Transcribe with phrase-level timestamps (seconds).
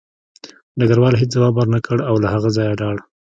[0.79, 2.95] ډګروال هېڅ ځواب ورنکړ او له هغه ځایه لاړ